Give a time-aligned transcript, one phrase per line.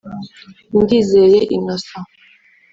[0.81, 2.09] Ndizeye Innocent